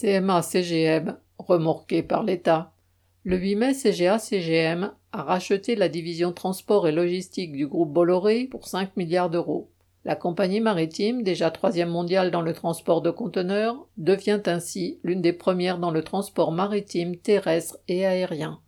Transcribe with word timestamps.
CMA-CGM, 0.00 1.16
remorqué 1.38 2.04
par 2.04 2.22
l'État. 2.22 2.72
Le 3.24 3.36
8 3.36 3.56
mai, 3.56 3.72
CGA-CGM 3.74 4.92
a 5.10 5.22
racheté 5.24 5.74
la 5.74 5.88
division 5.88 6.32
transport 6.32 6.86
et 6.86 6.92
logistique 6.92 7.50
du 7.50 7.66
groupe 7.66 7.92
Bolloré 7.92 8.44
pour 8.44 8.68
5 8.68 8.96
milliards 8.96 9.28
d'euros. 9.28 9.72
La 10.04 10.14
compagnie 10.14 10.60
maritime, 10.60 11.24
déjà 11.24 11.50
troisième 11.50 11.88
mondiale 11.88 12.30
dans 12.30 12.42
le 12.42 12.52
transport 12.52 13.02
de 13.02 13.10
conteneurs, 13.10 13.88
devient 13.96 14.40
ainsi 14.46 15.00
l'une 15.02 15.20
des 15.20 15.32
premières 15.32 15.78
dans 15.78 15.90
le 15.90 16.04
transport 16.04 16.52
maritime, 16.52 17.16
terrestre 17.16 17.78
et 17.88 18.06
aérien. 18.06 18.60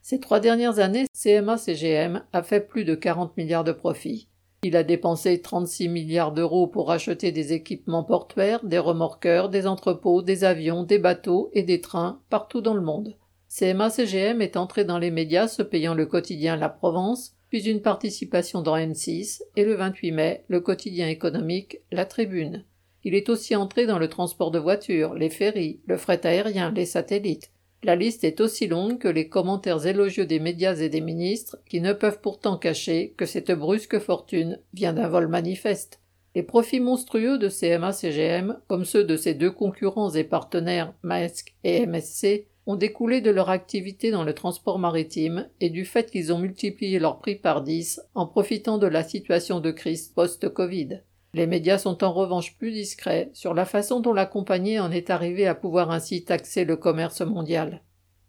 Ces 0.00 0.20
trois 0.20 0.40
dernières 0.40 0.78
années, 0.78 1.04
CMA-CGM 1.12 2.22
a 2.32 2.42
fait 2.42 2.66
plus 2.66 2.86
de 2.86 2.94
40 2.94 3.36
milliards 3.36 3.64
de 3.64 3.72
profits. 3.72 4.28
Il 4.64 4.76
a 4.76 4.82
dépensé 4.82 5.40
36 5.40 5.88
milliards 5.88 6.32
d'euros 6.32 6.66
pour 6.66 6.90
acheter 6.90 7.30
des 7.30 7.52
équipements 7.52 8.02
portuaires, 8.02 8.64
des 8.64 8.78
remorqueurs, 8.78 9.48
des 9.50 9.68
entrepôts, 9.68 10.20
des 10.20 10.42
avions, 10.42 10.82
des 10.82 10.98
bateaux 10.98 11.50
et 11.52 11.62
des 11.62 11.80
trains 11.80 12.20
partout 12.28 12.60
dans 12.60 12.74
le 12.74 12.80
monde. 12.80 13.16
CMA-CGM 13.48 14.42
est 14.42 14.56
entré 14.56 14.84
dans 14.84 14.98
les 14.98 15.12
médias 15.12 15.46
se 15.46 15.62
payant 15.62 15.94
le 15.94 16.06
quotidien 16.06 16.56
La 16.56 16.68
Provence, 16.68 17.36
puis 17.48 17.70
une 17.70 17.82
participation 17.82 18.60
dans 18.60 18.76
M6 18.76 19.42
et 19.56 19.64
le 19.64 19.74
28 19.74 20.12
mai, 20.12 20.44
le 20.48 20.60
quotidien 20.60 21.08
économique 21.08 21.78
La 21.92 22.04
Tribune. 22.04 22.64
Il 23.04 23.14
est 23.14 23.28
aussi 23.28 23.54
entré 23.54 23.86
dans 23.86 23.98
le 23.98 24.08
transport 24.08 24.50
de 24.50 24.58
voitures, 24.58 25.14
les 25.14 25.30
ferries, 25.30 25.80
le 25.86 25.96
fret 25.96 26.26
aérien, 26.26 26.72
les 26.72 26.84
satellites. 26.84 27.52
La 27.84 27.94
liste 27.94 28.24
est 28.24 28.40
aussi 28.40 28.66
longue 28.66 28.98
que 28.98 29.08
les 29.08 29.28
commentaires 29.28 29.86
élogieux 29.86 30.26
des 30.26 30.40
médias 30.40 30.74
et 30.74 30.88
des 30.88 31.00
ministres, 31.00 31.58
qui 31.68 31.80
ne 31.80 31.92
peuvent 31.92 32.20
pourtant 32.20 32.58
cacher 32.58 33.14
que 33.16 33.24
cette 33.24 33.52
brusque 33.52 34.00
fortune 34.00 34.58
vient 34.74 34.92
d'un 34.92 35.08
vol 35.08 35.28
manifeste. 35.28 36.00
Les 36.34 36.42
profits 36.42 36.80
monstrueux 36.80 37.38
de 37.38 37.48
CMA-CGM, 37.48 38.58
comme 38.66 38.84
ceux 38.84 39.04
de 39.04 39.16
ses 39.16 39.34
deux 39.34 39.50
concurrents 39.50 40.10
et 40.10 40.24
partenaires 40.24 40.92
Maersk 41.02 41.54
et 41.64 41.86
MSC, 41.86 42.46
ont 42.66 42.76
découlé 42.76 43.20
de 43.20 43.30
leur 43.30 43.48
activité 43.48 44.10
dans 44.10 44.24
le 44.24 44.34
transport 44.34 44.78
maritime 44.78 45.48
et 45.60 45.70
du 45.70 45.84
fait 45.84 46.10
qu'ils 46.10 46.32
ont 46.32 46.38
multiplié 46.38 46.98
leur 46.98 47.18
prix 47.18 47.36
par 47.36 47.62
dix 47.62 48.00
en 48.14 48.26
profitant 48.26 48.76
de 48.76 48.86
la 48.86 49.04
situation 49.04 49.60
de 49.60 49.70
crise 49.70 50.08
post-Covid. 50.08 51.00
Les 51.34 51.46
médias 51.46 51.78
sont 51.78 52.04
en 52.04 52.12
revanche 52.12 52.56
plus 52.56 52.72
discrets 52.72 53.30
sur 53.34 53.52
la 53.52 53.64
façon 53.64 54.00
dont 54.00 54.14
la 54.14 54.26
compagnie 54.26 54.80
en 54.80 54.90
est 54.90 55.10
arrivée 55.10 55.46
à 55.46 55.54
pouvoir 55.54 55.90
ainsi 55.90 56.24
taxer 56.24 56.64
le 56.64 56.76
commerce 56.76 57.20
mondial. 57.20 57.82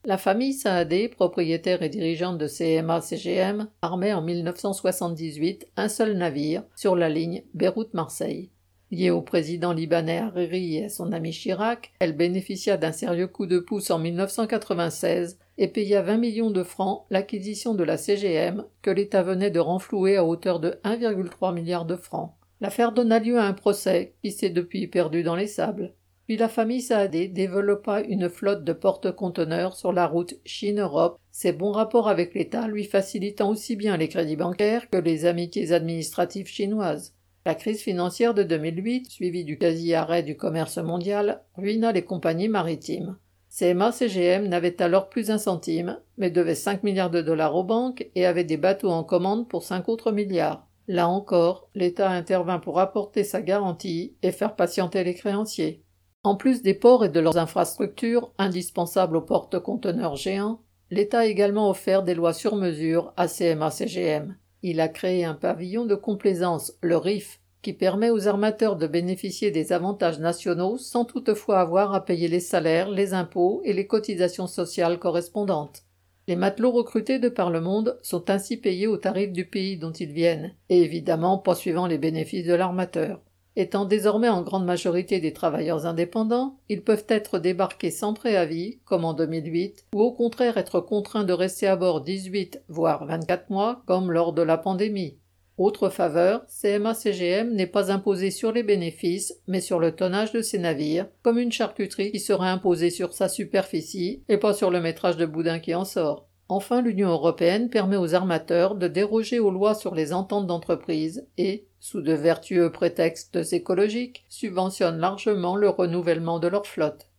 La 0.06 0.18
famille 0.18 0.54
Saadé, 0.54 1.10
propriétaire 1.10 1.82
et 1.82 1.90
dirigeante 1.90 2.38
de 2.38 2.48
CMA-CGM, 2.48 3.68
armait 3.82 4.14
en 4.14 4.22
1978 4.22 5.68
un 5.78 5.90
seul 5.90 6.18
navire 6.18 6.64
sur 6.76 6.96
la 6.96 7.10
ligne 7.10 7.44
Beyrouth-Marseille. 7.54 8.50
Liée 8.92 9.12
au 9.12 9.22
président 9.22 9.72
libanais 9.72 10.18
Hariri 10.18 10.78
et 10.78 10.86
à 10.86 10.90
son 10.90 11.12
ami 11.12 11.32
Chirac, 11.32 11.92
elle 12.00 12.18
bénéficia 12.18 12.76
d'un 12.76 12.92
sérieux 12.92 13.28
coup 13.28 13.46
de 13.46 13.60
pouce 13.60 13.92
en 13.92 14.00
1996 14.00 15.38
et 15.58 15.68
paya 15.68 16.02
20 16.02 16.18
millions 16.18 16.50
de 16.50 16.64
francs 16.64 17.06
l'acquisition 17.10 17.76
de 17.76 17.84
la 17.84 17.98
CGM 17.98 18.66
que 18.82 18.90
l'État 18.90 19.22
venait 19.22 19.52
de 19.52 19.60
renflouer 19.60 20.18
à 20.18 20.26
hauteur 20.26 20.60
de 20.60 20.80
1,3 20.84 21.54
milliard 21.54 21.86
de 21.86 21.98
francs. 21.98 22.34
L'affaire 22.62 22.92
donna 22.92 23.20
lieu 23.20 23.38
à 23.38 23.46
un 23.46 23.54
procès 23.54 24.16
qui 24.22 24.32
s'est 24.32 24.50
depuis 24.50 24.88
perdu 24.88 25.24
dans 25.24 25.36
les 25.36 25.48
sables. 25.48 25.94
Puis 26.26 26.38
la 26.38 26.50
famille 26.50 26.82
Saadé 26.82 27.28
développa 27.28 28.02
une 28.02 28.30
flotte 28.30 28.64
de 28.64 28.74
porte-conteneurs 28.74 29.76
sur 29.76 29.94
la 29.94 30.06
route 30.06 30.36
Chine-Europe, 30.46 31.20
ses 31.32 31.54
bons 31.54 31.72
rapports 31.72 32.08
avec 32.08 32.36
l'État 32.36 32.68
lui 32.68 32.84
facilitant 32.84 33.50
aussi 33.50 33.76
bien 33.76 33.98
les 33.98 34.10
crédits 34.10 34.36
bancaires 34.36 34.90
que 34.90 34.98
les 34.98 35.26
amitiés 35.26 35.72
administratives 35.72 36.48
chinoises. 36.48 37.16
La 37.46 37.56
crise 37.56 37.82
financière 37.82 38.34
de 38.34 38.44
2008, 38.44 39.10
suivie 39.10 39.46
du 39.46 39.58
quasi-arrêt 39.58 40.22
du 40.22 40.38
commerce 40.38 40.78
mondial, 40.78 41.42
ruina 41.56 41.92
les 41.94 42.04
compagnies 42.04 42.50
maritimes. 42.50 43.18
CMA-CGM 43.50 44.48
n'avait 44.48 44.82
alors 44.82 45.10
plus 45.10 45.32
un 45.32 45.40
centime, 45.40 46.00
mais 46.18 46.30
devait 46.30 46.54
5 46.54 46.84
milliards 46.84 47.10
de 47.10 47.22
dollars 47.22 47.56
aux 47.56 47.64
banques 47.64 48.08
et 48.14 48.28
avait 48.28 48.44
des 48.44 48.58
bateaux 48.58 48.92
en 48.92 49.04
commande 49.04 49.50
pour 49.50 49.64
5 49.64 49.90
autres 49.90 50.12
milliards. 50.12 50.69
Là 50.90 51.08
encore, 51.08 51.70
l'État 51.76 52.10
intervint 52.10 52.58
pour 52.58 52.80
apporter 52.80 53.24
sa 53.24 53.44
garantie 53.44 54.16
et 54.24 54.32
faire 54.32 54.56
patienter 54.56 55.04
les 55.04 55.14
créanciers. 55.14 55.84
En 56.24 56.36
plus 56.36 56.64
des 56.64 56.74
ports 56.74 57.06
et 57.06 57.10
de 57.10 57.20
leurs 57.20 57.38
infrastructures, 57.38 58.34
indispensables 58.40 59.16
aux 59.16 59.22
porte-conteneurs 59.22 60.16
géants, 60.16 60.64
l'État 60.90 61.20
a 61.20 61.26
également 61.28 61.70
offert 61.70 62.02
des 62.02 62.16
lois 62.16 62.34
sur 62.34 62.56
mesure 62.56 63.14
à 63.18 63.28
CMA-CGM. 63.28 64.36
Il 64.64 64.82
a 64.82 64.88
créé 64.88 65.26
un 65.26 65.36
pavillon 65.36 65.86
de 65.86 65.94
complaisance, 65.94 66.74
le 66.82 66.98
RIF, 66.98 67.40
qui 67.62 67.74
permet 67.74 68.10
aux 68.10 68.28
armateurs 68.28 68.76
de 68.76 68.88
bénéficier 68.88 69.52
des 69.52 69.72
avantages 69.72 70.18
nationaux 70.18 70.80
sans 70.80 71.06
toutefois 71.06 71.60
avoir 71.60 71.94
à 71.94 72.04
payer 72.04 72.28
les 72.28 72.40
salaires, 72.40 72.90
les 72.90 73.14
impôts 73.14 73.62
et 73.64 73.74
les 73.74 73.86
cotisations 73.86 74.48
sociales 74.48 74.98
correspondantes. 74.98 75.84
Les 76.30 76.36
matelots 76.36 76.70
recrutés 76.70 77.18
de 77.18 77.28
par 77.28 77.50
le 77.50 77.60
monde 77.60 77.98
sont 78.04 78.30
ainsi 78.30 78.56
payés 78.56 78.86
au 78.86 78.98
tarif 78.98 79.32
du 79.32 79.48
pays 79.48 79.78
dont 79.78 79.92
ils 79.92 80.12
viennent, 80.12 80.54
et 80.70 80.84
évidemment 80.84 81.40
pas 81.40 81.56
suivant 81.56 81.88
les 81.88 81.98
bénéfices 81.98 82.46
de 82.46 82.54
l'armateur. 82.54 83.20
Étant 83.56 83.86
désormais 83.86 84.30
en 84.30 84.44
grande 84.44 84.64
majorité 84.64 85.20
des 85.20 85.34
travailleurs 85.34 85.88
indépendants, 85.88 86.60
ils 86.70 86.84
peuvent 86.84 87.08
être 87.10 87.40
débarqués 87.40 87.90
sans 87.90 88.14
préavis, 88.14 88.78
comme 88.86 89.06
en 89.06 89.16
2008, 89.16 89.88
ou 89.96 90.02
au 90.02 90.12
contraire 90.12 90.58
être 90.58 90.82
contraints 90.82 91.24
de 91.24 91.34
rester 91.34 91.66
à 91.66 91.76
bord 91.76 92.02
18 92.02 92.62
voire 92.68 93.08
24 93.08 93.50
mois, 93.50 93.82
comme 93.88 94.12
lors 94.12 94.32
de 94.32 94.44
la 94.44 94.60
pandémie. 94.60 95.18
Autre 95.60 95.90
faveur, 95.90 96.46
CMA-CGM 96.48 97.54
n'est 97.54 97.68
pas 97.68 97.92
imposé 97.92 98.32
sur 98.32 98.54
les 98.54 98.64
bénéfices, 98.64 99.42
mais 99.46 99.60
sur 99.60 99.78
le 99.78 99.94
tonnage 99.94 100.32
de 100.32 100.42
ses 100.42 100.58
navires, 100.58 101.10
comme 101.22 101.38
une 101.38 101.52
charcuterie 101.52 102.14
qui 102.14 102.22
serait 102.22 102.48
imposée 102.48 102.90
sur 102.90 103.12
sa 103.12 103.28
superficie 103.28 104.24
et 104.30 104.38
pas 104.38 104.54
sur 104.54 104.72
le 104.72 104.80
métrage 104.80 105.18
de 105.18 105.26
boudin 105.26 105.60
qui 105.60 105.76
en 105.76 105.84
sort. 105.84 106.30
Enfin, 106.48 106.82
l'Union 106.82 107.10
européenne 107.10 107.70
permet 107.70 107.98
aux 107.98 108.16
armateurs 108.16 108.76
de 108.76 108.88
déroger 108.88 109.40
aux 109.40 109.52
lois 109.52 109.76
sur 109.76 109.94
les 109.94 110.14
ententes 110.14 110.48
d'entreprise 110.48 111.28
et, 111.38 111.68
sous 111.82 112.00
de 112.00 112.14
vertueux 112.14 112.72
prétextes 112.72 113.52
écologiques, 113.52 114.24
subventionne 114.30 114.98
largement 114.98 115.58
le 115.58 115.68
renouvellement 115.68 116.40
de 116.40 116.48
leur 116.48 116.68
flotte. 116.68 117.10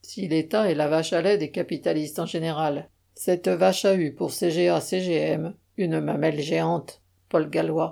Si 0.00 0.26
l'État 0.26 0.70
est 0.70 0.74
la 0.74 0.88
vache 0.88 1.12
à 1.12 1.20
lait 1.20 1.36
des 1.36 1.50
capitalistes 1.50 2.18
en 2.18 2.24
général, 2.24 2.88
cette 3.14 3.48
vache 3.48 3.84
a 3.84 3.94
eu 3.94 4.14
pour 4.14 4.30
CGA-CGM 4.30 5.52
une 5.76 6.00
mamelle 6.00 6.40
géante. 6.40 7.02
Paul 7.30 7.48
Gallois. 7.48 7.88